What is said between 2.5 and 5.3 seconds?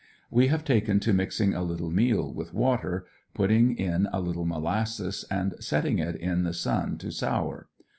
water, putting in a little molasses